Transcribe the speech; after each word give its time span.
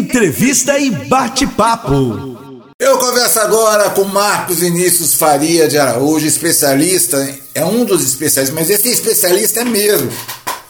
Entrevista 0.00 0.78
e 0.78 0.90
bate-papo. 0.90 2.64
Eu 2.78 2.96
converso 2.96 3.38
agora 3.38 3.90
com 3.90 4.04
Marcos 4.04 4.60
Vinícius 4.60 5.12
Faria 5.12 5.68
de 5.68 5.76
Araújo, 5.76 6.26
especialista, 6.26 7.38
é 7.54 7.62
um 7.66 7.84
dos 7.84 8.02
especialistas, 8.02 8.58
mas 8.58 8.70
esse 8.70 8.88
especialista 8.88 9.60
é 9.60 9.64
mesmo 9.64 10.10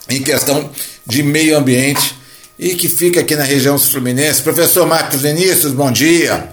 em 0.08 0.20
questão 0.20 0.68
de 1.06 1.22
meio 1.22 1.56
ambiente 1.56 2.18
e 2.58 2.74
que 2.74 2.88
fica 2.88 3.20
aqui 3.20 3.36
na 3.36 3.44
região 3.44 3.78
Fluminense. 3.78 4.42
Professor 4.42 4.84
Marcos 4.84 5.22
Vinícius, 5.22 5.72
bom 5.72 5.92
dia. 5.92 6.52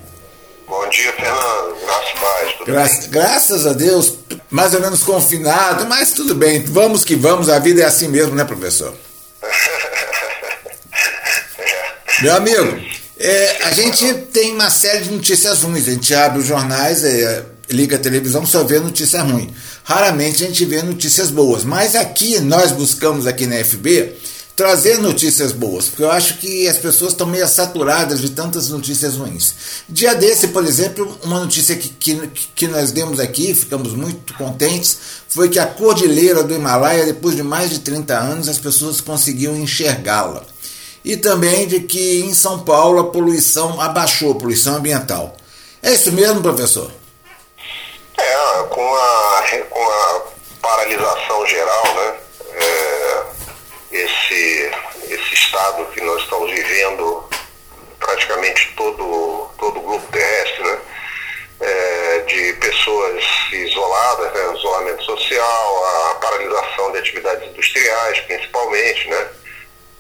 Bom 0.68 0.88
dia, 0.90 1.12
Fernando. 1.14 1.78
Graças 2.64 3.06
a. 3.06 3.10
Gra 3.10 3.10
graças 3.10 3.66
a 3.66 3.74
Deus, 3.74 4.14
mais 4.52 4.76
ou 4.76 4.82
menos 4.82 5.02
confinado, 5.02 5.88
mas 5.88 6.12
tudo 6.12 6.36
bem. 6.36 6.64
Vamos 6.64 7.04
que 7.04 7.16
vamos, 7.16 7.50
a 7.50 7.58
vida 7.58 7.82
é 7.82 7.86
assim 7.86 8.08
mesmo, 8.08 8.36
né, 8.36 8.46
professor? 8.46 8.94
Meu 12.20 12.36
amigo, 12.36 12.80
é, 13.20 13.64
a 13.66 13.72
gente 13.72 14.12
tem 14.34 14.52
uma 14.52 14.72
série 14.72 15.04
de 15.04 15.12
notícias 15.12 15.62
ruins. 15.62 15.88
A 15.88 15.92
gente 15.92 16.16
abre 16.16 16.40
os 16.40 16.48
jornais, 16.48 17.04
é, 17.04 17.46
liga 17.70 17.96
a 17.96 18.00
televisão, 18.00 18.44
só 18.44 18.64
vê 18.64 18.80
notícia 18.80 19.22
ruim. 19.22 19.54
Raramente 19.84 20.44
a 20.44 20.48
gente 20.48 20.66
vê 20.66 20.82
notícias 20.82 21.30
boas. 21.30 21.64
Mas 21.64 21.96
aqui, 21.96 22.40
nós 22.40 22.72
buscamos 22.72 23.28
aqui 23.28 23.46
na 23.46 23.64
FB 23.64 24.16
trazer 24.56 24.98
notícias 24.98 25.52
boas, 25.52 25.86
porque 25.86 26.02
eu 26.02 26.10
acho 26.10 26.40
que 26.40 26.68
as 26.68 26.78
pessoas 26.78 27.12
estão 27.12 27.28
meio 27.28 27.48
saturadas 27.48 28.20
de 28.20 28.32
tantas 28.32 28.70
notícias 28.70 29.16
ruins. 29.16 29.54
Dia 29.88 30.16
desse, 30.16 30.48
por 30.48 30.66
exemplo, 30.66 31.16
uma 31.24 31.42
notícia 31.42 31.76
que, 31.76 31.90
que, 31.90 32.20
que 32.56 32.68
nós 32.68 32.92
demos 32.92 33.20
aqui, 33.20 33.54
ficamos 33.54 33.94
muito 33.94 34.34
contentes, 34.34 34.98
foi 35.30 35.50
que 35.50 35.60
a 35.60 35.68
cordilheira 35.68 36.44
do 36.44 36.56
Himalaia, 36.56 37.06
depois 37.06 37.36
de 37.36 37.44
mais 37.44 37.70
de 37.70 37.82
30 37.82 38.18
anos, 38.18 38.50
as 38.50 38.58
pessoas 38.58 39.00
conseguiam 39.00 39.56
enxergá-la 39.56 40.44
e 41.08 41.16
também 41.16 41.66
de 41.66 41.80
que 41.80 42.20
em 42.20 42.34
São 42.34 42.66
Paulo 42.66 43.00
a 43.00 43.06
poluição 43.06 43.80
abaixou, 43.80 44.34
a 44.34 44.36
poluição 44.36 44.76
ambiental. 44.76 45.38
É 45.82 45.94
isso 45.94 46.12
mesmo, 46.12 46.42
professor? 46.42 46.92
É, 48.18 48.64
com 48.70 48.96
a, 48.96 49.44
com 49.70 49.90
a 49.90 50.22
paralisação 50.62 51.48
geral, 51.48 51.84
né? 51.96 52.14
É, 52.56 53.24
esse, 53.92 54.72
esse 55.10 55.34
estado 55.34 55.86
que 55.94 56.02
nós 56.02 56.22
estamos 56.24 56.52
vivendo, 56.52 57.24
praticamente 58.00 58.74
todo, 58.76 59.50
todo 59.58 59.80
o 59.80 59.84
globo 59.84 60.06
terrestre, 60.12 60.64
né? 60.64 60.80
É, 61.62 62.20
de 62.28 62.54
pessoas 62.60 63.24
isoladas, 63.54 64.34
né? 64.34 64.58
isolamento 64.58 65.04
social, 65.06 65.86
a 65.86 66.16
paralisação 66.16 66.92
de 66.92 66.98
atividades 66.98 67.48
industriais, 67.48 68.20
principalmente, 68.28 69.08
né? 69.08 69.28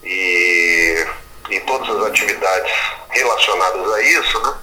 E, 0.07 1.05
e 1.49 1.59
todas 1.61 1.89
as 1.89 2.07
atividades 2.07 2.71
relacionadas 3.09 3.93
a 3.93 4.01
isso, 4.01 4.41
né? 4.41 4.57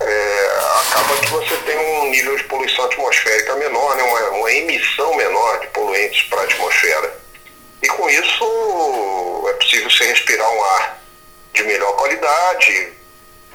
É, 0.00 0.50
acaba 0.80 1.16
que 1.18 1.30
você 1.30 1.56
tem 1.58 1.78
um 1.78 2.10
nível 2.10 2.36
de 2.36 2.44
poluição 2.44 2.84
atmosférica 2.84 3.54
menor, 3.56 3.96
né? 3.96 4.02
uma, 4.02 4.30
uma 4.30 4.52
emissão 4.52 5.14
menor 5.14 5.60
de 5.60 5.68
poluentes 5.68 6.22
para 6.24 6.40
a 6.40 6.44
atmosfera. 6.44 7.20
E 7.82 7.86
com 7.88 8.08
isso 8.10 9.44
é 9.48 9.52
possível 9.54 9.90
se 9.90 10.04
respirar 10.04 10.50
um 10.50 10.64
ar 10.64 11.02
de 11.52 11.62
melhor 11.64 11.96
qualidade 11.96 12.92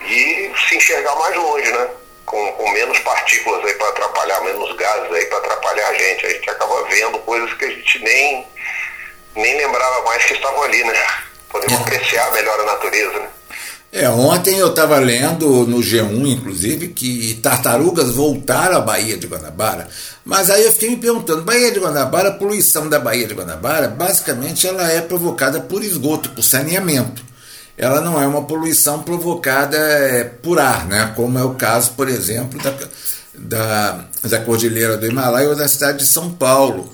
e 0.01 0.51
se 0.67 0.75
enxergar 0.75 1.15
mais 1.15 1.35
longe, 1.35 1.71
né? 1.71 1.89
Com, 2.25 2.51
com 2.53 2.69
menos 2.71 2.99
partículas 2.99 3.65
aí 3.65 3.73
para 3.75 3.87
atrapalhar, 3.87 4.41
menos 4.41 4.75
gases 4.75 5.11
aí 5.13 5.25
para 5.25 5.37
atrapalhar 5.37 5.87
a 5.87 5.93
gente. 5.93 6.25
A 6.25 6.29
gente 6.29 6.49
acaba 6.49 6.83
vendo 6.83 7.19
coisas 7.19 7.53
que 7.53 7.65
a 7.65 7.69
gente 7.69 7.99
nem 7.99 8.47
nem 9.37 9.57
lembrava 9.57 10.03
mais 10.03 10.25
que 10.25 10.33
estavam 10.33 10.63
ali, 10.63 10.83
né? 10.83 10.93
Podemos 11.49 11.81
apreciar 11.81 12.31
melhor 12.33 12.59
a 12.59 12.65
natureza, 12.65 13.19
né? 13.19 13.27
É, 13.91 14.09
ontem 14.09 14.57
eu 14.57 14.67
estava 14.67 14.99
lendo 14.99 15.65
no 15.65 15.77
G1, 15.77 16.27
inclusive, 16.27 16.89
que 16.89 17.39
tartarugas 17.41 18.11
voltaram 18.11 18.77
à 18.77 18.81
Baía 18.81 19.17
de 19.17 19.27
Guanabara. 19.27 19.87
Mas 20.25 20.49
aí 20.49 20.65
eu 20.65 20.73
fiquei 20.73 20.89
me 20.89 20.97
perguntando, 20.97 21.43
Baía 21.43 21.71
de 21.71 21.79
Guanabara, 21.79 22.29
a 22.29 22.33
poluição 22.33 22.89
da 22.89 22.99
Baía 22.99 23.25
de 23.25 23.33
Guanabara, 23.33 23.87
basicamente 23.87 24.67
ela 24.67 24.91
é 24.91 24.99
provocada 24.99 25.61
por 25.61 25.81
esgoto, 25.83 26.29
por 26.31 26.43
saneamento. 26.43 27.23
Ela 27.77 28.01
não 28.01 28.21
é 28.21 28.27
uma 28.27 28.43
poluição 28.43 29.03
provocada 29.03 29.77
é, 29.77 30.23
por 30.25 30.59
ar, 30.59 30.85
né? 30.85 31.13
como 31.15 31.39
é 31.39 31.43
o 31.43 31.53
caso, 31.53 31.91
por 31.91 32.09
exemplo, 32.09 32.59
da, 32.61 32.73
da, 33.33 34.05
da 34.23 34.39
Cordilheira 34.41 34.97
do 34.97 35.07
Himalaia 35.07 35.49
ou 35.49 35.55
da 35.55 35.67
cidade 35.67 35.99
de 35.99 36.05
São 36.05 36.33
Paulo. 36.33 36.91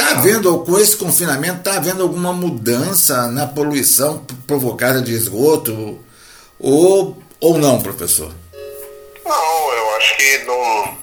Está 0.00 0.12
havendo, 0.12 0.60
com 0.60 0.78
esse 0.78 0.96
confinamento, 0.96 1.58
está 1.58 1.76
havendo 1.76 2.02
alguma 2.02 2.32
mudança 2.32 3.26
na 3.26 3.46
poluição 3.46 4.24
provocada 4.46 5.02
de 5.02 5.12
esgoto? 5.12 6.02
Ou, 6.58 7.22
ou 7.38 7.58
não, 7.58 7.82
professor? 7.82 8.32
Não, 9.22 9.72
eu 9.74 9.96
acho 9.96 10.16
que 10.16 10.38
não, 10.38 10.98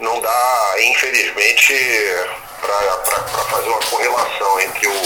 não 0.00 0.20
dá, 0.20 0.74
infelizmente, 0.90 1.72
para 2.60 3.44
fazer 3.44 3.68
uma 3.68 3.78
correlação 3.78 4.60
entre 4.60 4.88
o, 4.88 5.02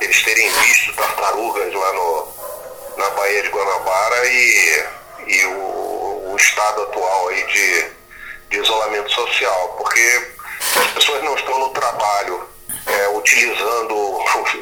eles 0.00 0.24
terem 0.24 0.50
visto 0.50 0.96
tartarugas 0.96 1.72
lá 1.72 1.92
no, 1.92 2.28
na 2.96 3.10
Baía 3.10 3.42
de 3.44 3.50
Guanabara 3.50 4.26
e, 4.26 4.84
e 5.28 5.46
o, 5.46 6.32
o 6.32 6.36
estado 6.36 6.82
atual 6.82 7.28
aí 7.28 7.46
de, 7.46 7.86
de 8.50 8.62
isolamento 8.64 9.12
social, 9.12 9.76
porque 9.78 10.31
as 10.78 10.86
pessoas 10.92 11.22
não 11.22 11.34
estão 11.34 11.58
no 11.58 11.68
trabalho 11.70 12.48
é, 12.86 13.08
utilizando 13.08 13.94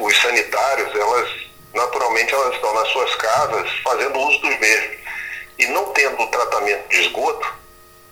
os 0.01 0.21
sanitários, 0.21 0.95
elas 0.95 1.31
naturalmente 1.75 2.35
elas 2.35 2.55
estão 2.55 2.75
nas 2.75 2.89
suas 2.89 3.15
casas 3.17 3.71
fazendo 3.85 4.19
uso 4.19 4.39
dos 4.41 4.59
mesmos. 4.59 4.97
E 5.59 5.67
não 5.67 5.93
tendo 5.93 6.27
tratamento 6.29 6.89
de 6.89 7.01
esgoto, 7.03 7.55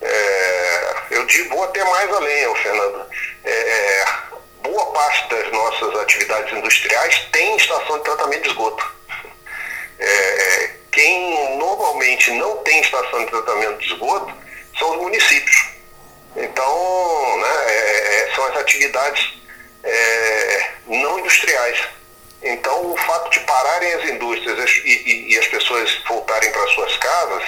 é, 0.01 0.95
eu 1.11 1.25
digo, 1.25 1.49
vou 1.49 1.63
até 1.63 1.83
mais 1.83 2.13
além, 2.13 2.55
Fernando. 2.55 3.05
É, 3.43 3.51
é, 3.51 4.05
boa 4.61 4.85
parte 4.91 5.29
das 5.29 5.51
nossas 5.51 5.95
atividades 5.99 6.53
industriais 6.53 7.27
tem 7.31 7.57
estação 7.57 7.97
de 7.97 8.03
tratamento 8.03 8.43
de 8.43 8.49
esgoto. 8.49 8.91
É, 9.99 10.71
quem 10.91 11.57
normalmente 11.57 12.31
não 12.31 12.57
tem 12.57 12.79
estação 12.81 13.25
de 13.25 13.31
tratamento 13.31 13.79
de 13.79 13.93
esgoto 13.93 14.33
são 14.77 14.91
os 14.91 15.01
municípios. 15.01 15.58
Então, 16.35 17.37
né, 17.37 17.65
é, 17.67 18.29
é, 18.29 18.35
são 18.35 18.45
as 18.45 18.57
atividades 18.57 19.33
é, 19.83 20.71
não 20.87 21.19
industriais. 21.19 21.79
Então, 22.41 22.91
o 22.91 22.97
fato 22.97 23.29
de 23.31 23.39
pararem 23.41 23.93
as 23.95 24.09
indústrias 24.09 24.69
e, 24.85 24.89
e, 24.89 25.33
e 25.33 25.39
as 25.39 25.47
pessoas 25.47 25.91
voltarem 26.07 26.51
para 26.51 26.67
suas 26.67 26.95
casas 26.97 27.43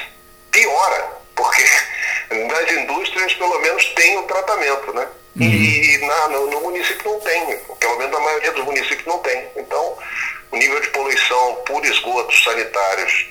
piora, 0.51 1.11
porque 1.35 1.63
nas 2.31 2.71
indústrias, 2.71 3.33
pelo 3.35 3.59
menos, 3.59 3.85
tem 3.95 4.17
o 4.17 4.23
tratamento, 4.23 4.93
né? 4.93 5.07
Uhum. 5.39 5.47
E 5.47 5.97
na, 5.99 6.27
no, 6.27 6.51
no, 6.51 6.61
município 6.61 7.09
não 7.09 7.19
tem, 7.21 7.57
pelo 7.79 7.97
menos 7.97 8.11
na 8.11 8.19
maioria 8.19 8.51
dos 8.51 8.65
municípios 8.65 9.05
não 9.05 9.19
tem. 9.19 9.47
Então, 9.55 9.97
o 10.51 10.57
nível 10.57 10.79
de 10.81 10.89
poluição 10.89 11.55
por 11.65 11.85
esgotos 11.85 12.43
sanitários 12.43 13.27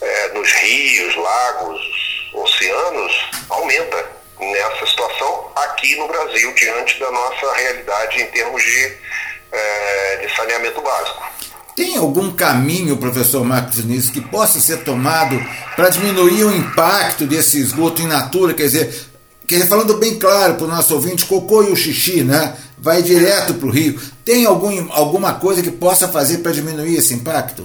é, 0.00 0.28
nos 0.28 0.50
rios, 0.50 1.14
lagos, 1.14 2.30
oceanos 2.32 3.30
aumenta 3.50 4.21
nessa 4.50 4.86
situação 4.86 5.50
aqui 5.54 5.94
no 5.96 6.08
Brasil, 6.08 6.52
diante 6.54 6.98
da 6.98 7.10
nossa 7.10 7.52
realidade 7.54 8.20
em 8.20 8.26
termos 8.26 8.62
de, 8.62 8.92
é, 9.52 10.16
de 10.16 10.34
saneamento 10.34 10.80
básico. 10.80 11.22
Tem 11.76 11.96
algum 11.96 12.30
caminho, 12.32 12.98
professor 12.98 13.44
Marcos 13.44 13.76
Vinícius, 13.76 14.12
que 14.12 14.20
possa 14.20 14.60
ser 14.60 14.84
tomado 14.84 15.40
para 15.74 15.88
diminuir 15.88 16.44
o 16.44 16.54
impacto 16.54 17.26
desse 17.26 17.58
esgoto 17.60 18.02
in 18.02 18.06
natura? 18.06 18.52
Quer 18.52 18.64
dizer, 18.64 19.06
quer 19.48 19.56
dizer 19.56 19.68
falando 19.68 19.96
bem 19.96 20.18
claro 20.18 20.54
para 20.54 20.64
o 20.64 20.68
nosso 20.68 20.94
ouvinte, 20.94 21.24
cocô 21.24 21.62
e 21.62 21.70
o 21.70 21.76
xixi, 21.76 22.22
né? 22.22 22.56
Vai 22.76 23.00
direto 23.00 23.54
para 23.54 23.66
o 23.66 23.70
rio. 23.70 23.98
Tem 24.24 24.44
algum, 24.44 24.92
alguma 24.92 25.34
coisa 25.34 25.62
que 25.62 25.70
possa 25.70 26.08
fazer 26.08 26.38
para 26.38 26.52
diminuir 26.52 26.96
esse 26.96 27.14
impacto? 27.14 27.64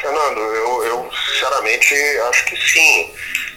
Fernando, 0.00 0.40
eu, 0.40 0.84
eu 0.84 1.10
sinceramente 1.32 1.94
acho 2.28 2.44
que 2.44 2.56
sim 2.56 3.10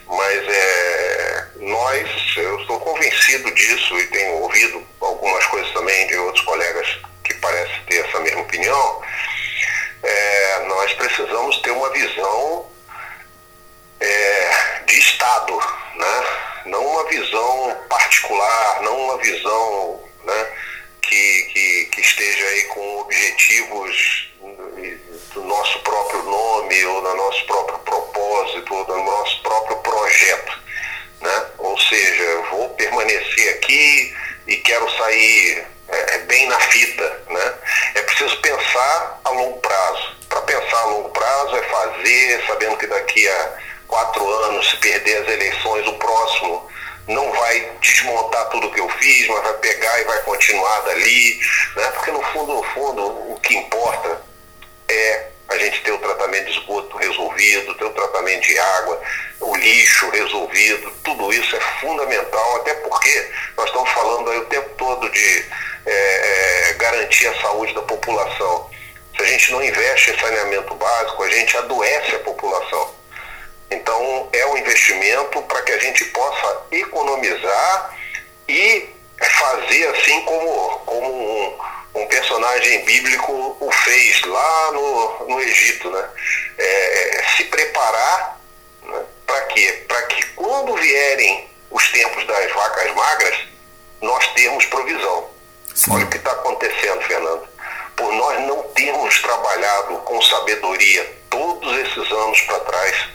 mas 0.10 0.48
é, 0.48 1.17
nós, 1.60 2.10
eu 2.38 2.60
estou 2.62 2.80
convencido 2.80 3.52
disso 3.52 4.00
e 4.00 4.08
tenho 4.08 4.34
ouvido 4.42 4.86
algumas 5.02 5.46
coisas 5.48 5.72
também 5.74 6.08
de 6.08 6.18
outros 6.18 6.46
colegas 6.46 6.88
que 7.24 7.34
parecem 7.36 7.84
ter 7.86 8.06
essa 8.06 8.20
mesma 8.20 8.42
opinião, 8.42 9.02
é, 10.04 10.66
nós 10.68 10.94
precisamos 10.94 11.58
ter 11.62 11.72
uma 11.72 11.90
visão 11.92 12.66
é, 14.00 14.82
de 14.86 15.00
Estado, 15.00 15.58
né? 15.96 16.24
não 16.66 16.86
uma 16.86 17.04
visão 17.06 17.78
particular, 17.90 18.82
não 18.82 18.98
uma 19.06 19.18
visão 19.18 20.04
né, 20.24 20.48
que, 21.02 21.44
que, 21.54 21.86
que 21.94 22.02
esteja 22.02 22.46
aí 22.46 22.64
com 22.66 23.00
objetivos 23.00 24.28
do 25.34 25.44
nosso 25.44 25.80
próprio 25.80 26.24
nome 26.24 26.86
ou 26.86 27.02
do 27.02 27.16
nosso 27.16 27.46
próprio 27.46 27.80
propósito 27.80 28.74
ou 28.74 28.86
do 28.86 28.98
nosso 28.98 29.42
próprio 29.42 29.78
projeto. 29.78 30.57
Permanecer 32.98 33.50
aqui 33.56 34.14
e 34.48 34.56
quero 34.58 34.90
sair 34.98 35.66
é, 35.88 36.18
bem 36.20 36.48
na 36.48 36.60
fita. 36.60 37.22
Né? 37.30 37.54
É 37.96 38.02
preciso 38.02 38.36
pensar 38.38 39.22
a 39.24 39.30
longo 39.30 39.60
prazo. 39.60 40.18
Para 40.28 40.42
pensar 40.42 40.78
a 40.78 40.86
longo 40.86 41.10
prazo, 41.10 41.56
é 41.56 41.62
fazer, 41.64 42.46
sabendo 42.48 42.78
que 42.78 42.88
daqui 42.88 43.28
a 43.28 43.54
quatro 43.88 44.28
anos, 44.28 44.70
se 44.70 44.78
perder 44.78 45.24
as 45.24 45.28
eleições, 45.30 45.88
o 45.88 45.94
próximo 45.94 46.68
não 47.08 47.32
vai 47.32 47.72
desmontar 47.80 48.50
tudo 48.50 48.72
que 48.72 48.82
eu 48.82 48.90
fiz, 48.90 49.28
mas 49.30 49.44
vai 49.44 49.54
pegar 49.54 50.02
e 50.02 50.04
vai 50.04 50.22
continuar 50.24 50.82
dali, 50.82 51.40
né? 51.76 51.92
porque 51.92 52.12
no 52.12 52.22
fundo, 52.22 52.54
no 52.56 52.64
fundo, 52.64 53.02
o 53.32 53.40
que 53.42 53.56
importa 53.56 54.22
é 54.90 55.28
a 55.50 55.58
gente 55.58 55.82
ter 55.82 55.92
o 55.92 55.98
tratamento 56.00 56.46
de 56.46 56.60
esgoto 56.60 56.98
resolvido, 56.98 57.74
ter 57.76 57.86
o 57.86 57.94
tratamento 57.94 58.42
de 58.42 58.60
água, 58.60 59.02
o 59.40 59.56
lixo 59.56 60.10
resolvido, 60.10 60.92
tudo 61.04 61.32
isso 61.34 61.56
é 61.56 61.60
fundamental, 61.80 62.56
até 62.58 62.74
porque 62.76 63.32
nós 63.56 63.68
estamos 63.68 63.90
falando 63.92 64.30
aí 64.30 64.38
o 64.40 64.46
tempo 64.46 64.70
todo 64.78 65.10
de 65.10 65.46
é, 65.86 66.70
é, 66.70 66.74
garantir 66.74 67.28
a 67.28 67.42
saúde 67.42 67.74
da 67.74 67.82
população. 67.82 68.70
Se 69.16 69.24
a 69.24 69.26
gente 69.26 69.52
não 69.52 69.64
investe 69.64 70.12
em 70.12 70.20
saneamento 70.20 70.76
básico, 70.76 71.24
a 71.24 71.30
gente 71.30 71.58
adoece 71.58 72.16
a 72.16 72.20
população. 72.20 72.96
Então, 73.72 74.30
é 74.32 74.46
um 74.48 74.58
investimento 74.58 75.42
para 75.44 75.62
que 75.62 75.72
a 75.72 75.80
gente 75.80 76.06
possa 76.06 76.62
economizar 76.72 77.98
e 78.48 78.90
fazer 79.20 79.88
assim 79.88 80.22
como, 80.22 80.80
como 80.86 81.10
um, 81.10 81.58
um 81.94 82.06
personagem 82.08 82.86
bíblico 82.86 83.58
o 83.60 83.72
fez 83.72 84.22
lá 84.24 84.72
no, 84.72 85.28
no 85.28 85.40
Egito, 85.40 85.90
né? 85.90 86.10
É, 86.58 87.24
se 87.36 87.44
preparar 87.46 88.40
né? 88.84 89.04
para 89.26 89.42
quê? 89.48 89.86
Para 89.88 90.02
que 90.04 90.26
quando 90.36 90.76
vierem 90.76 91.50
os 91.70 91.92
tempos 91.92 92.26
das 92.28 92.52
vacas 92.52 92.94
magras, 92.94 93.38
nós 94.02 94.28
temos 94.34 94.66
provisão. 94.66 95.30
Sim. 95.74 95.94
Olha 95.94 96.06
o 96.06 96.10
que 96.10 96.18
está 96.18 96.32
acontecendo, 96.32 97.02
Fernando. 97.04 97.48
Por 97.96 98.14
nós 98.14 98.42
não 98.48 98.64
termos 98.70 99.22
trabalhado 99.22 99.98
com 100.00 100.22
sabedoria 100.22 101.18
todos 101.30 101.78
esses 101.78 102.12
anos 102.12 102.42
para 102.42 102.60
trás, 102.62 103.10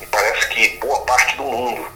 e 0.00 0.06
parece 0.06 0.48
que 0.48 0.68
boa 0.78 1.00
parte 1.02 1.36
do 1.36 1.44
mundo 1.44 1.90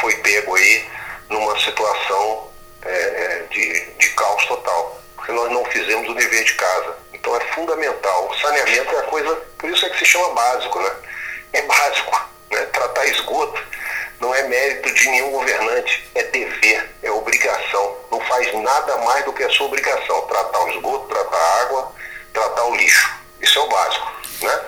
foi 0.00 0.16
pego 0.16 0.54
aí 0.54 0.88
numa 1.28 1.58
situação 1.60 2.50
é, 2.82 2.90
é, 2.90 3.46
de 3.50 4.01
caos 4.12 4.44
total, 4.46 5.00
porque 5.16 5.32
nós 5.32 5.50
não 5.50 5.64
fizemos 5.66 6.08
o 6.08 6.14
dever 6.14 6.44
de 6.44 6.54
casa. 6.54 6.96
Então 7.12 7.36
é 7.36 7.40
fundamental. 7.54 8.28
O 8.28 8.38
saneamento 8.38 8.94
é 8.94 8.98
a 8.98 9.02
coisa, 9.04 9.34
por 9.58 9.70
isso 9.70 9.84
é 9.86 9.90
que 9.90 9.98
se 9.98 10.04
chama 10.06 10.34
básico, 10.34 10.80
né? 10.80 10.90
É 11.52 11.62
básico. 11.62 12.30
Né? 12.50 12.60
Tratar 12.66 13.06
esgoto 13.06 13.62
não 14.20 14.34
é 14.34 14.42
mérito 14.44 14.92
de 14.94 15.08
nenhum 15.08 15.32
governante, 15.32 16.08
é 16.14 16.22
dever, 16.24 16.90
é 17.02 17.10
obrigação. 17.10 17.96
Não 18.10 18.20
faz 18.20 18.54
nada 18.54 18.98
mais 18.98 19.24
do 19.24 19.32
que 19.32 19.42
a 19.42 19.50
sua 19.50 19.66
obrigação. 19.66 20.22
Tratar 20.22 20.60
o 20.60 20.68
esgoto, 20.70 21.08
tratar 21.08 21.36
a 21.36 21.60
água, 21.62 21.92
tratar 22.32 22.64
o 22.64 22.76
lixo. 22.76 23.10
Isso 23.40 23.58
é 23.58 23.62
o 23.62 23.68
básico. 23.68 24.12
Né? 24.42 24.60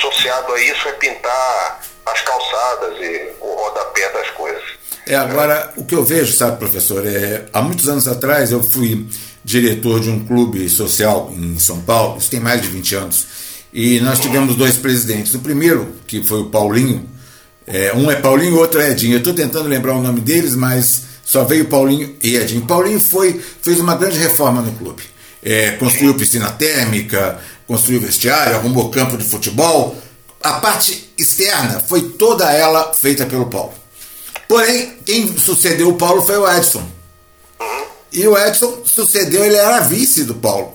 associado 0.00 0.52
a 0.54 0.60
isso 0.60 0.88
é 0.88 0.92
pintar 0.92 1.80
as 2.06 2.20
calçadas 2.22 2.98
e 3.00 3.32
o 3.40 3.54
rodapé 3.54 4.08
das 4.10 4.30
coisas. 4.30 4.59
É, 5.06 5.16
agora, 5.16 5.72
o 5.76 5.84
que 5.84 5.94
eu 5.94 6.04
vejo, 6.04 6.32
sabe, 6.32 6.58
professor, 6.58 7.06
é, 7.06 7.46
há 7.52 7.62
muitos 7.62 7.88
anos 7.88 8.06
atrás 8.06 8.52
eu 8.52 8.62
fui 8.62 9.06
diretor 9.44 10.00
de 10.00 10.10
um 10.10 10.24
clube 10.24 10.68
social 10.68 11.32
em 11.36 11.58
São 11.58 11.80
Paulo, 11.80 12.18
isso 12.18 12.30
tem 12.30 12.40
mais 12.40 12.60
de 12.60 12.68
20 12.68 12.94
anos, 12.94 13.26
e 13.72 14.00
nós 14.00 14.18
tivemos 14.18 14.56
dois 14.56 14.76
presidentes. 14.76 15.34
O 15.34 15.40
primeiro, 15.40 15.94
que 16.06 16.22
foi 16.22 16.40
o 16.40 16.46
Paulinho, 16.46 17.08
é, 17.66 17.94
um 17.94 18.10
é 18.10 18.16
Paulinho, 18.16 18.56
o 18.56 18.58
outro 18.58 18.80
é 18.80 18.90
Edinho. 18.90 19.14
Eu 19.14 19.18
estou 19.18 19.32
tentando 19.32 19.68
lembrar 19.68 19.94
o 19.94 20.02
nome 20.02 20.20
deles, 20.20 20.56
mas 20.56 21.02
só 21.24 21.44
veio 21.44 21.66
Paulinho 21.66 22.16
e 22.20 22.36
Edinho. 22.36 22.66
Paulinho 22.66 23.00
foi, 23.00 23.40
fez 23.62 23.78
uma 23.78 23.94
grande 23.94 24.18
reforma 24.18 24.60
no 24.60 24.72
clube. 24.72 25.02
É, 25.42 25.72
construiu 25.72 26.14
piscina 26.14 26.50
térmica, 26.50 27.38
construiu 27.66 28.00
vestiário, 28.00 28.56
arrumou 28.56 28.90
campo 28.90 29.16
de 29.16 29.24
futebol. 29.24 29.96
A 30.42 30.54
parte 30.54 31.12
externa 31.16 31.80
foi 31.80 32.02
toda 32.10 32.50
ela 32.50 32.92
feita 32.92 33.24
pelo 33.24 33.46
Paulo. 33.46 33.79
Porém, 34.50 34.94
quem 35.06 35.38
sucedeu 35.38 35.90
o 35.90 35.94
Paulo 35.94 36.22
foi 36.22 36.36
o 36.36 36.52
Edson. 36.52 36.84
E 38.10 38.26
o 38.26 38.36
Edson 38.36 38.82
sucedeu, 38.84 39.44
ele 39.44 39.54
era 39.54 39.78
vice 39.78 40.24
do 40.24 40.34
Paulo. 40.34 40.74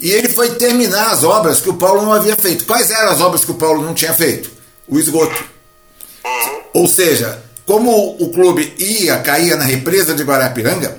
E 0.00 0.10
ele 0.10 0.28
foi 0.28 0.56
terminar 0.56 1.12
as 1.12 1.22
obras 1.22 1.60
que 1.60 1.70
o 1.70 1.74
Paulo 1.74 2.02
não 2.02 2.12
havia 2.12 2.34
feito. 2.34 2.64
Quais 2.64 2.90
eram 2.90 3.12
as 3.12 3.20
obras 3.20 3.44
que 3.44 3.52
o 3.52 3.54
Paulo 3.54 3.80
não 3.80 3.94
tinha 3.94 4.12
feito? 4.12 4.50
O 4.88 4.98
esgoto. 4.98 5.40
Ou 6.72 6.88
seja, 6.88 7.40
como 7.64 8.16
o 8.20 8.32
clube 8.32 8.74
ia, 8.76 9.18
caía 9.18 9.56
na 9.56 9.62
represa 9.62 10.12
de 10.12 10.24
Guarapiranga, 10.24 10.98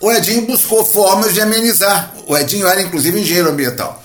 o 0.00 0.10
Edinho 0.10 0.42
buscou 0.42 0.84
formas 0.84 1.32
de 1.32 1.40
amenizar. 1.40 2.12
O 2.26 2.36
Edinho 2.36 2.66
era 2.66 2.82
inclusive 2.82 3.20
engenheiro 3.20 3.50
ambiental. 3.50 4.02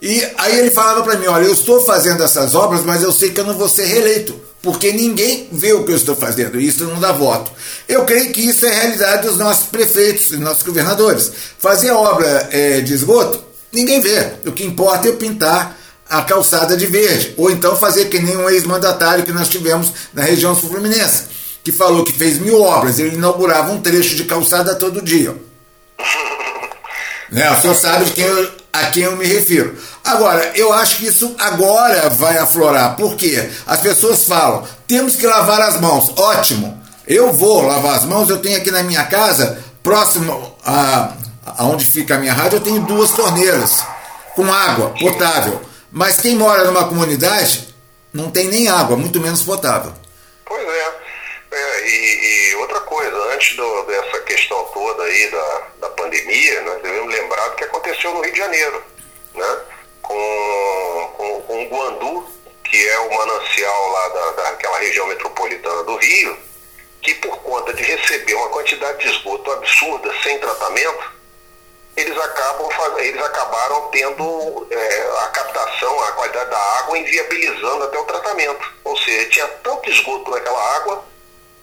E 0.00 0.24
aí 0.38 0.56
ele 0.56 0.70
falava 0.70 1.02
para 1.02 1.18
mim: 1.18 1.26
olha, 1.26 1.46
eu 1.46 1.52
estou 1.52 1.84
fazendo 1.84 2.22
essas 2.22 2.54
obras, 2.54 2.82
mas 2.84 3.02
eu 3.02 3.10
sei 3.10 3.32
que 3.32 3.40
eu 3.40 3.44
não 3.44 3.58
vou 3.58 3.68
ser 3.68 3.86
reeleito, 3.86 4.40
porque 4.62 4.92
ninguém 4.92 5.48
vê 5.50 5.72
o 5.72 5.84
que 5.84 5.90
eu 5.90 5.96
estou 5.96 6.14
fazendo, 6.14 6.60
isso 6.60 6.84
não 6.84 7.00
dá 7.00 7.10
voto. 7.12 7.50
Eu 7.88 8.04
creio 8.04 8.32
que 8.32 8.40
isso 8.40 8.64
é 8.64 8.70
a 8.70 8.80
realidade 8.82 9.26
dos 9.26 9.36
nossos 9.36 9.66
prefeitos, 9.66 10.30
dos 10.30 10.38
nossos 10.38 10.62
governadores. 10.62 11.30
Fazer 11.58 11.90
obra 11.90 12.48
é, 12.52 12.80
de 12.80 12.94
esgoto, 12.94 13.42
ninguém 13.72 14.00
vê. 14.00 14.34
O 14.46 14.52
que 14.52 14.64
importa 14.64 15.08
é 15.08 15.12
pintar 15.12 15.76
a 16.08 16.22
calçada 16.22 16.76
de 16.76 16.86
verde, 16.86 17.34
ou 17.36 17.50
então 17.50 17.76
fazer 17.76 18.04
que 18.06 18.20
nem 18.20 18.36
um 18.36 18.48
ex-mandatário 18.48 19.24
que 19.24 19.32
nós 19.32 19.48
tivemos 19.48 19.92
na 20.12 20.22
região 20.22 20.54
sul-fluminense 20.54 21.32
que 21.64 21.70
falou 21.70 22.04
que 22.04 22.12
fez 22.12 22.38
mil 22.38 22.60
obras, 22.60 22.98
ele 22.98 23.16
inaugurava 23.16 23.72
um 23.72 23.80
trecho 23.80 24.16
de 24.16 24.24
calçada 24.24 24.74
todo 24.74 25.00
dia. 25.00 25.34
né? 27.30 27.50
O 27.50 27.60
senhor 27.60 27.74
sabe 27.76 28.06
de 28.06 28.12
quem 28.12 28.24
eu, 28.24 28.50
a 28.72 28.86
quem 28.86 29.02
eu 29.02 29.16
me 29.16 29.26
refiro. 29.26 29.76
Agora, 30.02 30.52
eu 30.54 30.72
acho 30.72 30.96
que 30.96 31.06
isso 31.06 31.34
agora 31.38 32.08
vai 32.08 32.38
aflorar, 32.38 32.96
porque 32.96 33.50
as 33.66 33.80
pessoas 33.80 34.24
falam, 34.24 34.66
temos 34.86 35.14
que 35.14 35.26
lavar 35.26 35.60
as 35.60 35.80
mãos. 35.80 36.10
Ótimo, 36.16 36.82
eu 37.06 37.32
vou 37.32 37.62
lavar 37.62 37.96
as 37.96 38.04
mãos, 38.04 38.30
eu 38.30 38.38
tenho 38.38 38.56
aqui 38.56 38.70
na 38.70 38.82
minha 38.82 39.04
casa, 39.04 39.62
próximo 39.82 40.56
a, 40.64 41.12
a 41.44 41.64
onde 41.64 41.84
fica 41.84 42.14
a 42.14 42.18
minha 42.18 42.32
rádio, 42.32 42.56
eu 42.56 42.62
tenho 42.62 42.80
duas 42.80 43.10
torneiras 43.10 43.84
com 44.34 44.50
água 44.50 44.94
potável. 44.98 45.60
Mas 45.90 46.20
quem 46.20 46.36
mora 46.36 46.64
numa 46.64 46.84
comunidade 46.84 47.68
não 48.12 48.30
tem 48.30 48.48
nem 48.48 48.68
água, 48.68 48.96
muito 48.96 49.20
menos 49.20 49.42
potável. 49.42 49.92
Pois 50.46 50.66
é. 50.66 50.81
E, 51.84 52.50
e, 52.50 52.54
outra 52.56 52.80
coisa, 52.80 53.16
antes 53.34 53.56
do, 53.56 53.82
dessa 53.84 54.20
questão 54.20 54.62
toda 54.72 55.02
aí 55.04 55.30
da, 55.30 55.66
da 55.80 55.90
pandemia, 55.90 56.60
nós 56.62 56.82
devemos 56.82 57.14
lembrar 57.14 57.48
do 57.48 57.56
que 57.56 57.64
aconteceu 57.64 58.12
no 58.14 58.20
Rio 58.22 58.32
de 58.32 58.38
Janeiro, 58.38 58.82
né? 59.34 59.60
com, 60.02 61.12
com, 61.16 61.42
com 61.42 61.64
o 61.64 61.68
Guandu, 61.68 62.26
que 62.64 62.88
é 62.88 62.98
o 63.00 63.14
manancial 63.14 63.88
lá 63.90 64.08
da, 64.08 64.30
daquela 64.30 64.78
região 64.78 65.06
metropolitana 65.06 65.82
do 65.84 65.96
Rio, 65.96 66.38
que 67.00 67.14
por 67.16 67.36
conta 67.38 67.74
de 67.74 67.82
receber 67.82 68.34
uma 68.34 68.48
quantidade 68.48 68.98
de 68.98 69.08
esgoto 69.08 69.50
absurda 69.50 70.14
sem 70.22 70.38
tratamento, 70.38 71.12
eles, 71.96 72.16
acabam, 72.18 72.68
eles 72.98 73.22
acabaram 73.22 73.88
tendo 73.88 74.66
é, 74.70 75.10
a 75.20 75.26
captação, 75.26 76.02
a 76.04 76.12
qualidade 76.12 76.50
da 76.50 76.58
água 76.78 76.96
inviabilizando 76.98 77.84
até 77.84 77.98
o 77.98 78.04
tratamento. 78.04 78.72
Ou 78.84 78.96
seja, 78.98 79.28
tinha 79.28 79.48
tanto 79.62 79.90
esgoto 79.90 80.30
naquela 80.30 80.76
água 80.76 81.04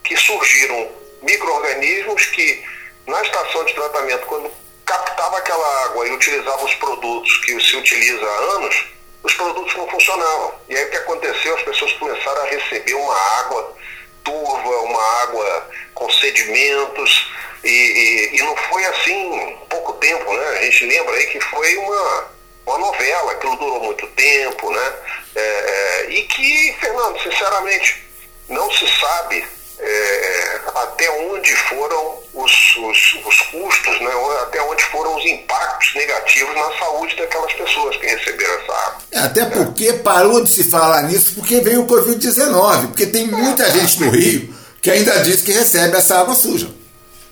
que 0.03 0.15
surgiram 0.17 0.91
micro-organismos 1.21 2.25
que, 2.27 2.63
na 3.05 3.21
estação 3.21 3.65
de 3.65 3.73
tratamento, 3.73 4.25
quando 4.25 4.51
captava 4.85 5.37
aquela 5.37 5.85
água 5.85 6.07
e 6.07 6.11
utilizava 6.11 6.65
os 6.65 6.73
produtos 6.75 7.37
que 7.39 7.59
se 7.61 7.75
utiliza 7.75 8.25
há 8.25 8.37
anos, 8.55 8.85
os 9.21 9.33
produtos 9.33 9.75
não 9.75 9.87
funcionavam. 9.87 10.53
E 10.67 10.75
aí 10.75 10.85
o 10.85 10.89
que 10.89 10.97
aconteceu? 10.97 11.55
As 11.55 11.63
pessoas 11.63 11.93
começaram 11.93 12.41
a 12.41 12.45
receber 12.45 12.93
uma 12.93 13.15
água 13.39 13.75
turva, 14.23 14.69
uma 14.81 15.21
água 15.23 15.69
com 15.93 16.09
sedimentos, 16.09 17.31
e, 17.63 17.69
e, 17.69 18.37
e 18.37 18.41
não 18.41 18.55
foi 18.55 18.85
assim 18.85 19.57
pouco 19.69 19.93
tempo, 19.93 20.33
né? 20.33 20.47
A 20.49 20.61
gente 20.63 20.85
lembra 20.85 21.15
aí 21.15 21.27
que 21.27 21.39
foi 21.41 21.77
uma, 21.77 22.31
uma 22.65 22.77
novela, 22.77 23.33
aquilo 23.33 23.57
durou 23.57 23.83
muito 23.83 24.07
tempo, 24.07 24.71
né? 24.71 24.93
É, 25.35 25.41
é, 25.41 26.05
e 26.11 26.23
que, 26.23 26.75
Fernando, 26.79 27.21
sinceramente, 27.21 28.03
não 28.47 28.71
se 28.71 28.87
sabe 28.99 29.45
é, 29.79 30.59
até 30.75 31.09
onde 31.11 31.55
foram 31.55 32.19
os, 32.33 32.51
os, 32.77 33.17
os, 33.25 33.41
custos, 33.41 34.01
né, 34.01 34.11
até 34.43 34.61
onde 34.61 34.83
foram 34.85 35.15
os 35.15 35.25
impactos 35.25 35.95
negativos 35.95 36.55
na 36.55 36.77
saúde 36.77 37.15
daquelas 37.15 37.53
pessoas 37.53 37.97
que 37.97 38.07
receberam 38.07 38.53
essa 38.55 38.71
água. 38.73 39.01
É, 39.11 39.19
até 39.19 39.45
porque 39.45 39.93
parou 39.93 40.43
de 40.43 40.49
se 40.49 40.69
falar 40.69 41.03
nisso 41.03 41.33
porque 41.35 41.61
veio 41.61 41.81
o 41.81 41.87
Covid-19, 41.87 42.87
porque 42.87 43.07
tem 43.07 43.27
muita 43.27 43.69
gente 43.71 44.01
no 44.01 44.09
Rio 44.09 44.53
que 44.81 44.91
ainda 44.91 45.19
diz 45.19 45.41
que 45.41 45.51
recebe 45.51 45.97
essa 45.97 46.19
água 46.19 46.35
suja. 46.35 46.69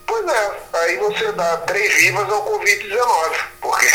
Pois 0.05 0.25
é, 0.25 0.51
aí 0.73 0.97
você 0.97 1.31
dá 1.33 1.57
três 1.57 1.93
vivas 1.95 2.29
ao 2.29 2.45
Covid-19, 2.45 3.35
porque 3.61 3.85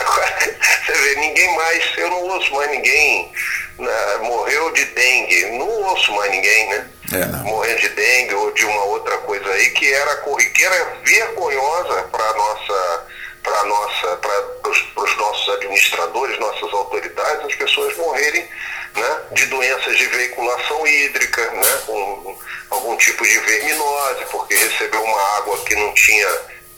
agora 0.00 0.38
você 0.84 0.92
vê, 0.92 1.14
ninguém 1.16 1.56
mais, 1.56 1.84
eu 1.96 2.10
não 2.10 2.22
ouço 2.24 2.52
mais 2.54 2.70
ninguém 2.72 3.32
né, 3.80 4.16
morreu 4.22 4.70
de 4.72 4.84
dengue. 4.86 5.46
Não 5.58 5.68
ouço 5.68 6.12
mais 6.12 6.30
ninguém, 6.30 6.68
né? 6.68 6.90
É, 7.12 7.26
Morrendo 7.42 7.80
de 7.80 7.88
dengue 7.88 8.34
ou 8.34 8.52
de 8.52 8.64
uma 8.64 8.84
outra 8.84 9.18
coisa 9.18 9.50
aí 9.50 9.70
que 9.70 9.92
era 9.92 10.16
corriqueira 10.18 10.98
vergonhosa 11.02 12.02
para 12.04 12.32
nossa 12.34 13.06
para 13.42 13.64
nossa 13.64 14.16
para 14.18 14.70
os 14.70 15.16
nossos 15.16 15.54
administradores, 15.54 16.38
nossas 16.38 16.72
autoridades, 16.72 17.46
as 17.46 17.54
pessoas 17.54 17.96
morrerem 17.96 18.46
né, 18.94 19.20
de 19.32 19.46
doenças 19.46 19.96
de 19.96 20.06
veiculação 20.06 20.86
hídrica, 20.86 21.50
né, 21.50 21.82
com 21.86 22.38
algum 22.70 22.96
tipo 22.96 23.24
de 23.24 23.38
verminose, 23.38 24.24
porque 24.30 24.54
recebeu 24.54 25.02
uma 25.02 25.36
água 25.38 25.58
que 25.64 25.74
não 25.74 25.92
tinha 25.94 26.28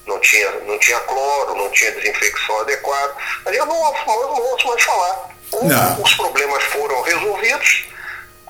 não 0.07 0.19
tinha, 0.19 0.51
não 0.67 0.79
tinha 0.79 0.99
cloro, 1.01 1.55
não 1.55 1.71
tinha 1.71 1.93
desinfecção 1.93 2.61
adequada. 2.61 3.15
Ali 3.47 3.57
eu 3.57 3.67
não, 3.67 3.77
não, 3.77 4.23
não 4.35 4.43
ouço 4.51 4.67
mais 4.67 4.83
falar. 4.83 5.32
Ou 5.53 5.65
não. 5.65 6.03
os 6.03 6.15
problemas 6.15 6.63
foram 6.65 7.03
resolvidos, 7.03 7.85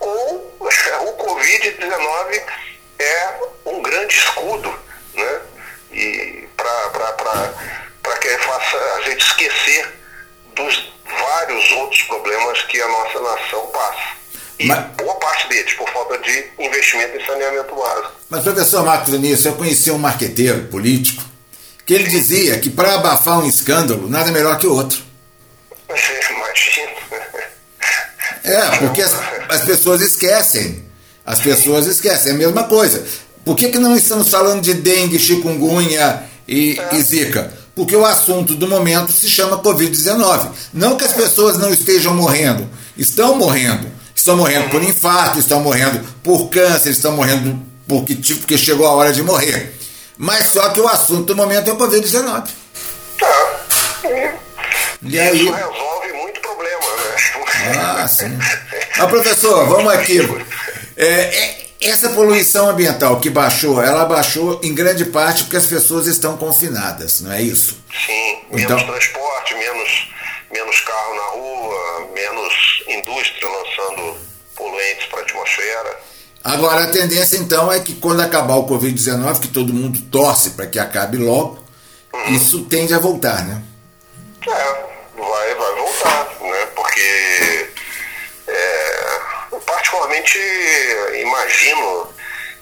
ou 0.01 0.57
o 0.61 1.13
Covid-19 1.17 2.43
é 2.99 3.35
um 3.67 3.83
grande 3.83 4.15
escudo 4.15 4.73
né? 5.15 5.41
para 6.57 8.17
que 8.21 8.39
faça 8.39 8.77
a 8.97 9.01
gente 9.03 9.21
esquecer 9.21 9.99
dos 10.55 10.93
vários 11.05 11.73
outros 11.73 12.03
problemas 12.03 12.63
que 12.63 12.81
a 12.81 12.89
nossa 12.89 13.21
nação 13.21 13.67
passa. 13.69 14.23
E 14.59 14.67
Mas... 14.67 14.87
boa 14.97 15.15
parte 15.17 15.49
deles 15.49 15.73
por 15.75 15.89
falta 15.91 16.19
de 16.19 16.51
investimento 16.59 17.17
em 17.17 17.27
saneamento 17.27 17.75
básico. 17.75 18.13
Mas, 18.31 18.43
professor 18.43 18.85
Marcos 18.85 19.13
Vinícius, 19.13 19.47
eu 19.47 19.55
conheci 19.55 19.91
um 19.91 19.99
marqueteiro 19.99 20.65
político 20.69 21.23
que 21.85 21.95
ele 21.95 22.05
dizia 22.05 22.59
que 22.59 22.71
para 22.71 22.95
abafar 22.95 23.41
um 23.41 23.49
escândalo, 23.49 24.09
nada 24.09 24.31
melhor 24.31 24.59
que 24.59 24.67
outro. 24.67 25.03
É, 28.53 28.79
porque 28.79 29.03
as, 29.03 29.15
as, 29.49 29.63
pessoas 29.63 30.01
esquecem. 30.01 30.83
As 31.25 31.41
pessoas 31.41 31.87
esquecem. 31.87 32.33
É 32.33 32.35
a 32.35 32.39
mesma 32.39 32.65
coisa. 32.65 33.05
Por 33.45 33.57
que, 33.57 33.69
que 33.69 33.79
não 33.79 33.97
estamos 33.97 34.29
falando 34.29 34.61
de 34.61 34.75
dengue, 34.75 35.19
chikungunya 35.19 36.23
e, 36.47 36.79
é. 36.79 36.97
e 36.97 37.03
zika? 37.03 37.53
Porque 37.75 37.97
o 37.97 38.05
assunto 38.05 38.55
do 38.55 38.69
momento 38.69 39.11
se 39.13 39.29
chama 39.29 39.59
Covid-19. 39.59 40.51
Não 40.75 40.97
que 40.97 41.05
as 41.05 41.13
pessoas 41.13 41.57
não 41.57 41.73
estejam 41.73 42.15
morrendo. 42.15 42.69
Estão 42.97 43.37
morrendo. 43.37 43.87
Estão 44.15 44.37
morrendo 44.37 44.69
por 44.69 44.83
infarto, 44.83 45.39
estão 45.39 45.61
morrendo 45.61 46.01
por 46.23 46.49
câncer, 46.49 46.91
estão 46.91 47.13
morrendo 47.13 47.59
porque, 47.89 48.15
porque 48.15 48.59
chegou 48.59 48.87
a 48.87 48.93
hora 48.93 49.13
de 49.13 49.23
morrer. 49.23 49.75
Mas 50.19 50.47
só 50.49 50.69
que 50.69 50.81
o 50.81 50.87
assunto 50.87 51.25
do 51.25 51.37
momento 51.37 51.69
é 51.69 51.73
o 51.73 51.77
Covid-19. 51.77 52.47
Tá. 53.19 53.63
E 55.03 55.19
aí? 55.19 55.49
Ah, 57.79 58.09
sim. 58.09 58.39
Mas, 58.97 59.11
professor, 59.11 59.67
vamos 59.69 59.93
aqui. 59.93 60.21
É, 60.97 61.07
é, 61.07 61.63
essa 61.81 62.11
poluição 62.11 62.71
ambiental 62.71 63.19
que 63.21 63.29
baixou, 63.29 63.83
ela 63.83 64.05
baixou 64.05 64.61
em 64.63 64.75
grande 64.75 65.05
parte 65.07 65.45
porque 65.45 65.57
as 65.57 65.67
pessoas 65.67 66.07
estão 66.07 66.37
confinadas, 66.37 67.21
não 67.21 67.33
é 67.33 67.43
isso? 67.43 67.77
Sim, 68.07 68.39
menos 68.51 68.63
então... 68.63 68.87
transporte, 68.87 69.55
menos, 69.55 70.09
menos 70.53 70.81
carro 70.81 71.15
na 71.17 71.23
rua, 71.33 72.09
menos 72.15 72.55
indústria 72.89 73.49
lançando 73.49 74.17
poluentes 74.55 75.07
para 75.07 75.21
a 75.21 75.23
atmosfera. 75.23 76.01
Agora, 76.45 76.85
a 76.85 76.89
tendência 76.89 77.37
então 77.37 77.71
é 77.73 77.81
que 77.81 77.95
quando 77.95 78.21
acabar 78.21 78.57
o 78.57 78.67
Covid-19, 78.67 79.41
que 79.41 79.49
todo 79.49 79.73
mundo 79.73 80.01
torce 80.11 80.51
para 80.51 80.67
que 80.67 80.79
acabe 80.79 81.17
logo, 81.17 81.65
uhum. 82.13 82.35
isso 82.35 82.65
tende 82.65 82.93
a 82.93 82.99
voltar, 82.99 83.45
né? 83.45 83.63
É, 84.49 84.82
particularmente 90.13 90.39
imagino 91.21 92.15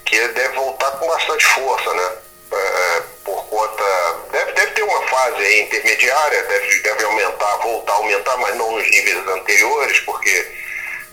que 0.05 0.15
ele 0.15 0.33
deve 0.33 0.55
voltar 0.55 0.91
com 0.91 1.07
bastante 1.07 1.45
força, 1.45 1.93
né? 1.93 2.11
É, 2.53 3.01
por 3.23 3.45
conta. 3.45 3.83
Deve, 4.31 4.51
deve 4.53 4.71
ter 4.71 4.83
uma 4.83 5.01
fase 5.07 5.61
intermediária, 5.61 6.43
deve, 6.43 6.79
deve 6.81 7.03
aumentar, 7.05 7.57
voltar 7.57 7.93
a 7.93 7.95
aumentar, 7.97 8.37
mas 8.37 8.55
não 8.55 8.71
nos 8.71 8.89
níveis 8.89 9.27
anteriores, 9.27 9.99
porque 10.01 10.47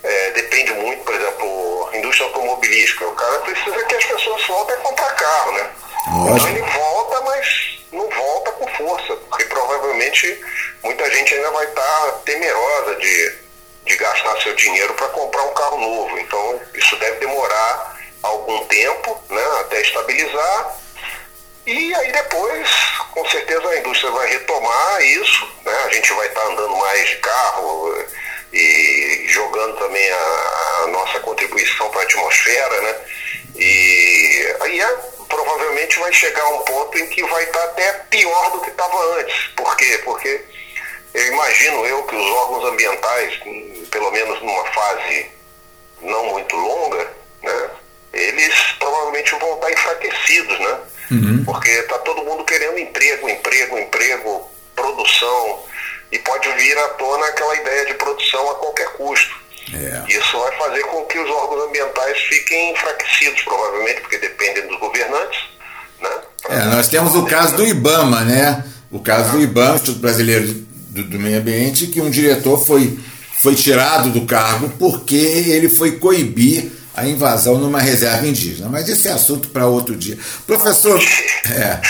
é, 0.02 0.30
depende 0.33 0.73
muito, 0.75 1.04
por 1.04 1.14
exemplo, 1.14 1.90
indústria 1.95 2.26
automobilística. 2.26 3.07
O 3.07 3.14
cara 3.14 3.38
precisa 3.40 3.85
que 3.85 3.95
as 3.95 4.04
pessoas 4.04 4.47
voltem 4.47 4.76
a 4.76 4.80
comprar 4.80 5.14
carro, 5.14 5.52
né? 5.52 5.71
Então 6.07 6.49
ele 6.49 6.62
volta, 6.62 7.21
mas 7.23 7.78
não 7.92 8.09
volta 8.09 8.52
com 8.52 8.68
força, 8.68 9.16
porque 9.28 9.45
provavelmente 9.45 10.40
muita 10.83 11.11
gente 11.11 11.35
ainda 11.35 11.50
vai 11.50 11.66
estar 11.66 12.11
temerosa 12.25 12.97
de, 12.97 13.38
de 13.88 13.97
gastar 13.97 14.40
seu 14.42 14.54
dinheiro 14.54 14.95
para 14.95 15.09
comprar 15.09 15.42
um 15.42 15.54
carro 15.54 15.78
novo. 15.78 16.18
Então 16.18 16.61
isso 16.75 16.95
deve 16.97 17.18
demorar 17.18 17.99
algum 18.23 18.64
tempo 18.66 19.21
né, 19.30 19.45
até 19.61 19.80
estabilizar. 19.80 20.76
E 21.66 21.95
aí 21.95 22.12
depois, 22.12 22.68
com 23.12 23.28
certeza, 23.28 23.68
a 23.68 23.78
indústria 23.78 24.11
vai 24.11 24.28
retomar 24.28 25.02
isso, 25.02 25.49
né? 25.64 25.76
a 25.85 25.88
gente 25.90 26.12
vai 26.14 26.26
estar 26.26 26.42
andando 26.47 26.76
mais 26.76 27.09
de 27.09 27.16
carro 27.16 28.04
e 28.52 29.26
jogando 29.28 29.76
também 29.76 30.11
a, 30.11 30.83
a 30.83 30.87
nossa 30.87 31.21
contribuição 31.21 31.90
para 31.90 32.00
a 32.00 32.04
atmosfera, 32.04 32.80
né? 32.80 32.97
E 33.57 34.57
aí 34.61 34.80
é, 34.80 34.99
provavelmente 35.28 35.99
vai 35.99 36.12
chegar 36.12 36.47
um 36.49 36.61
ponto 36.61 36.99
em 36.99 37.07
que 37.09 37.23
vai 37.25 37.42
estar 37.45 37.64
até 37.64 37.92
pior 38.09 38.50
do 38.52 38.61
que 38.62 38.71
estava 38.71 39.18
antes. 39.18 39.37
Por 39.54 39.76
quê? 39.76 40.00
Porque 40.04 40.45
eu 41.14 41.32
imagino 41.32 41.86
eu 41.86 42.02
que 42.04 42.16
os 42.16 42.26
órgãos 42.26 42.72
ambientais, 42.72 43.34
pelo 43.90 44.10
menos 44.10 44.40
numa 44.40 44.64
fase 44.66 45.26
não 46.02 46.26
muito 46.30 46.54
longa, 46.56 47.10
né? 47.42 47.70
Eles 48.12 48.54
provavelmente 48.78 49.34
vão 49.36 49.54
estar 49.54 49.72
enfraquecidos, 49.72 50.58
né? 50.58 50.78
Uhum. 51.10 51.44
Porque 51.44 51.70
está 51.70 51.98
todo 51.98 52.24
mundo 52.24 52.44
querendo 52.44 52.78
emprego, 52.78 53.28
emprego, 53.28 53.78
emprego, 53.78 54.50
produção, 54.74 55.60
e 56.12 56.18
pode 56.18 56.48
vir 56.52 56.78
à 56.78 56.88
tona 56.90 57.26
aquela 57.26 57.54
ideia 57.56 57.86
de 57.86 57.94
produção 57.94 58.50
a 58.50 58.54
qualquer 58.56 58.88
custo. 58.92 59.36
É. 59.74 60.10
Isso 60.10 60.38
vai 60.38 60.56
fazer 60.56 60.82
com 60.84 61.04
que 61.04 61.18
os 61.18 61.30
órgãos 61.30 61.68
ambientais 61.68 62.18
fiquem 62.22 62.72
enfraquecidos, 62.72 63.42
provavelmente, 63.42 64.00
porque 64.00 64.18
dependem 64.18 64.66
dos 64.66 64.78
governantes. 64.78 65.40
Né? 66.00 66.10
É, 66.48 66.64
nós 66.64 66.88
temos 66.88 67.14
o 67.14 67.26
caso 67.26 67.56
do 67.56 67.66
IBAMA, 67.66 68.24
né? 68.24 68.64
O 68.90 69.00
caso 69.00 69.32
do 69.32 69.42
IBAMA, 69.42 69.74
Instituto 69.74 69.98
Brasileiro 69.98 70.67
do, 71.02 71.04
do 71.04 71.18
Meio 71.18 71.38
Ambiente, 71.38 71.86
que 71.86 72.00
um 72.00 72.10
diretor 72.10 72.64
foi, 72.64 72.98
foi 73.40 73.54
tirado 73.54 74.10
do 74.10 74.26
cargo 74.26 74.70
porque 74.78 75.16
ele 75.16 75.68
foi 75.68 75.92
coibir 75.92 76.72
a 76.94 77.06
invasão 77.06 77.58
numa 77.58 77.80
reserva 77.80 78.26
indígena. 78.26 78.68
Mas 78.68 78.88
esse 78.88 79.08
é 79.08 79.12
assunto 79.12 79.48
para 79.48 79.66
outro 79.66 79.94
dia. 79.94 80.18
Professor, 80.46 81.00
é, 81.50 81.80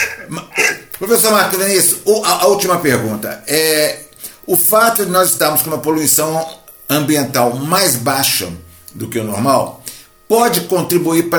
professor 0.99 1.33
Marco 1.33 1.57
Denise, 1.57 2.03
a, 2.25 2.43
a 2.43 2.47
última 2.47 2.79
pergunta. 2.79 3.43
É, 3.47 4.01
o 4.47 4.57
fato 4.57 5.05
de 5.05 5.11
nós 5.11 5.31
estarmos 5.31 5.63
com 5.63 5.69
uma 5.69 5.79
poluição 5.79 6.47
ambiental 6.89 7.55
mais 7.55 7.97
baixa 7.97 8.51
do 8.95 9.09
que 9.09 9.19
o 9.19 9.25
normal 9.25 9.83
pode 10.27 10.63
contribuir 10.63 11.31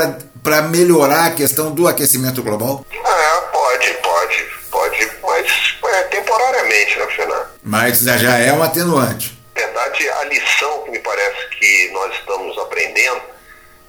para 0.44 0.62
melhorar 0.64 1.26
a 1.26 1.32
questão 1.32 1.72
do 1.72 1.88
aquecimento 1.88 2.42
global? 2.42 2.86
Ah, 3.06 3.50
pode, 3.52 3.94
pode, 4.02 4.46
pode, 4.72 5.12
mas 5.24 5.76
é, 5.94 6.04
temporariamente, 6.04 6.98
né, 6.98 7.08
Fernando? 7.16 7.49
Mas 7.64 8.00
já 8.00 8.38
é 8.38 8.54
um 8.54 8.64
atenuante. 8.64 9.38
Na 9.56 9.62
verdade, 9.62 10.10
a 10.10 10.24
lição 10.26 10.84
que 10.84 10.92
me 10.92 11.00
parece 11.00 11.48
que 11.50 11.92
nós 11.92 12.14
estamos 12.16 12.58
aprendendo, 12.58 13.22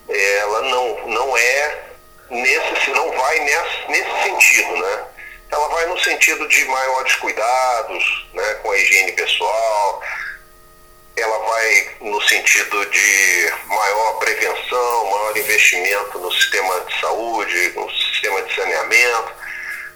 ela 0.09 0.63
não, 0.63 1.09
não 1.09 1.37
é 1.37 1.79
nesse, 2.31 2.91
não 2.91 3.13
vai 3.13 3.39
nesse, 3.41 3.89
nesse 3.89 4.23
sentido, 4.25 4.77
né? 4.77 5.05
ela 5.51 5.69
vai 5.69 5.87
no 5.87 5.99
sentido 6.01 6.47
de 6.49 6.65
maiores 6.65 7.15
cuidados 7.17 8.29
né, 8.33 8.55
com 8.63 8.71
a 8.71 8.79
higiene 8.79 9.13
pessoal, 9.13 10.03
ela 11.17 11.39
vai 11.39 11.91
no 12.01 12.21
sentido 12.23 12.87
de 12.87 13.53
maior 13.67 14.19
prevenção, 14.19 15.11
maior 15.11 15.37
investimento 15.37 16.19
no 16.19 16.33
sistema 16.33 16.81
de 16.83 17.01
saúde, 17.01 17.73
no 17.75 17.91
sistema 17.91 18.43
de 18.43 18.55
saneamento, 18.55 19.33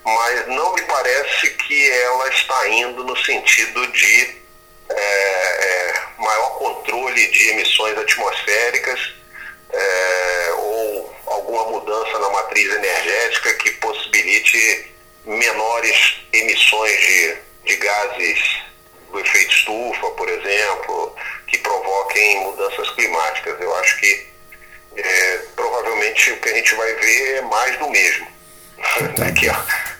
mas 0.04 0.46
não 0.48 0.74
me 0.74 0.82
parece 0.82 1.50
que 1.50 1.90
ela 1.90 2.28
está 2.28 2.68
indo 2.68 3.04
no 3.04 3.16
sentido 3.24 3.86
de 3.88 4.36
é, 4.90 4.94
é, 4.96 5.94
maior 6.18 6.58
controle 6.58 7.26
de 7.28 7.48
emissões 7.50 7.96
atmosféricas 7.98 9.00
é, 9.72 10.52
ou 10.58 11.16
alguma 11.26 11.64
mudança 11.70 12.18
na 12.18 12.30
matriz 12.30 12.70
energética 12.72 13.54
que 13.54 13.70
possibilite 13.72 14.94
menores 15.24 16.16
emissões 16.32 17.00
de, 17.00 17.36
de 17.64 17.76
gases 17.76 18.38
do 19.10 19.20
efeito 19.20 19.52
estufa, 19.52 20.10
por 20.10 20.28
exemplo, 20.28 21.16
que 21.46 21.58
provoquem 21.58 22.40
mudanças 22.40 22.90
climáticas. 22.90 23.60
Eu 23.60 23.74
acho 23.76 24.00
que 24.00 24.26
é, 24.96 25.38
provavelmente 25.56 26.30
o 26.32 26.40
que 26.40 26.48
a 26.48 26.54
gente 26.54 26.74
vai 26.74 26.94
ver 26.94 27.36
é 27.36 27.42
mais 27.42 27.78
do 27.78 27.88
mesmo. 27.90 28.26
Daqui, 29.16 29.48
ó, 29.50 29.54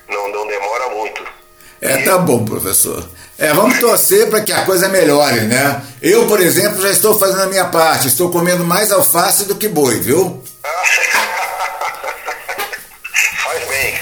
não, 0.09 0.29
não 0.31 0.47
demora 0.47 0.89
muito. 0.91 1.23
É, 1.81 1.99
tá 1.99 2.19
bom, 2.19 2.45
professor. 2.45 3.05
É, 3.37 3.53
vamos 3.53 3.79
torcer 3.79 4.31
para 4.31 4.41
que 4.41 4.53
a 4.53 4.65
coisa 4.65 4.89
melhore, 4.89 5.41
né? 5.43 5.83
Eu, 6.01 6.27
por 6.27 6.41
exemplo, 6.41 6.81
já 6.81 6.91
estou 6.91 7.19
fazendo 7.19 7.43
a 7.43 7.47
minha 7.47 7.67
parte. 7.67 8.07
Estou 8.09 8.31
comendo 8.31 8.65
mais 8.65 8.91
alface 8.93 9.45
do 9.45 9.55
que 9.57 9.69
boi, 9.69 9.99
viu? 9.99 10.43
Faz 13.45 13.69
bem. 13.69 13.95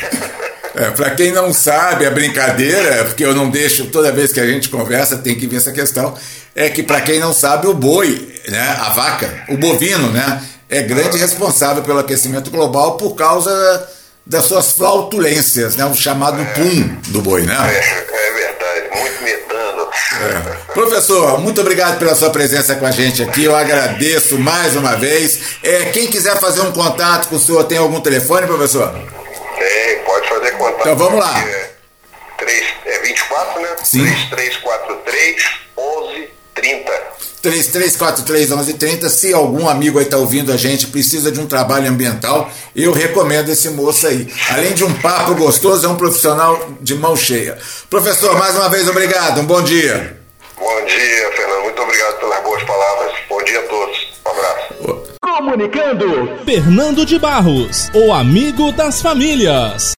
É, 0.74 0.90
para 0.90 1.10
quem 1.10 1.32
não 1.32 1.52
sabe 1.52 2.06
a 2.06 2.10
brincadeira, 2.10 3.04
porque 3.06 3.24
eu 3.24 3.34
não 3.34 3.50
deixo, 3.50 3.86
toda 3.86 4.12
vez 4.12 4.32
que 4.32 4.40
a 4.40 4.46
gente 4.46 4.68
conversa 4.68 5.16
tem 5.16 5.34
que 5.34 5.46
ver 5.46 5.56
essa 5.56 5.72
questão, 5.72 6.14
é 6.54 6.68
que 6.68 6.82
para 6.82 7.00
quem 7.00 7.18
não 7.18 7.32
sabe, 7.32 7.66
o 7.66 7.74
boi, 7.74 8.34
né, 8.48 8.76
a 8.78 8.90
vaca, 8.90 9.44
o 9.48 9.56
bovino, 9.56 10.10
né, 10.10 10.42
é 10.68 10.82
grande 10.82 11.18
responsável 11.18 11.82
pelo 11.82 11.98
aquecimento 11.98 12.50
global 12.50 12.96
por 12.96 13.14
causa 13.14 13.50
das 14.24 14.44
suas 14.44 14.72
flautulências, 14.72 15.76
né, 15.76 15.84
o 15.84 15.94
chamado 15.94 16.44
pum 16.54 16.96
do 17.08 17.20
boi, 17.20 17.42
né? 17.42 17.54
É, 17.54 18.28
é 18.28 18.32
verdade, 18.32 19.00
muito 19.00 19.22
metano. 19.22 19.88
É. 20.22 20.72
Professor, 20.72 21.40
muito 21.40 21.60
obrigado 21.60 21.98
pela 21.98 22.14
sua 22.14 22.30
presença 22.30 22.74
com 22.76 22.86
a 22.86 22.90
gente 22.90 23.22
aqui. 23.22 23.44
Eu 23.44 23.56
agradeço 23.56 24.38
mais 24.38 24.76
uma 24.76 24.96
vez. 24.96 25.56
É, 25.62 25.86
quem 25.86 26.06
quiser 26.06 26.38
fazer 26.38 26.60
um 26.62 26.72
contato 26.72 27.28
com 27.28 27.36
o 27.36 27.38
senhor, 27.38 27.64
tem 27.64 27.78
algum 27.78 28.00
telefone, 28.00 28.46
professor? 28.46 28.92
Tem, 28.92 29.98
pode 30.04 30.28
fazer 30.28 30.52
contato. 30.52 30.80
Então 30.80 30.96
vamos 30.96 31.18
lá. 31.18 31.38
É, 31.46 31.70
3, 32.38 32.64
é 32.86 32.98
24, 33.00 33.60
né? 33.60 33.68
Sim. 33.82 34.04
3343 34.30 35.36
1130. 35.42 35.61
33431130. 37.42 39.08
Se 39.08 39.34
algum 39.34 39.68
amigo 39.68 39.98
aí 39.98 40.04
está 40.04 40.16
ouvindo 40.16 40.52
a 40.52 40.56
gente, 40.56 40.86
precisa 40.86 41.30
de 41.32 41.40
um 41.40 41.46
trabalho 41.46 41.88
ambiental, 41.88 42.50
eu 42.74 42.92
recomendo 42.92 43.50
esse 43.50 43.68
moço 43.70 44.06
aí. 44.06 44.28
Além 44.50 44.72
de 44.72 44.84
um 44.84 44.92
papo 44.94 45.34
gostoso, 45.34 45.84
é 45.84 45.88
um 45.88 45.96
profissional 45.96 46.70
de 46.80 46.94
mão 46.94 47.16
cheia. 47.16 47.58
Professor, 47.90 48.38
mais 48.38 48.54
uma 48.54 48.68
vez 48.68 48.88
obrigado. 48.88 49.40
Um 49.40 49.44
bom 49.44 49.62
dia. 49.62 50.18
Bom 50.56 50.84
dia, 50.86 51.32
Fernando. 51.36 51.62
Muito 51.64 51.82
obrigado 51.82 52.20
pelas 52.20 52.42
boas 52.42 52.62
palavras. 52.62 53.12
Bom 53.28 53.42
dia 53.44 53.58
a 53.58 53.62
todos. 53.62 53.98
Um 54.24 54.30
abraço. 54.30 55.02
Comunicando 55.20 56.44
Fernando 56.44 57.04
de 57.04 57.18
Barros, 57.18 57.90
o 57.94 58.12
amigo 58.12 58.70
das 58.72 59.02
famílias. 59.02 59.92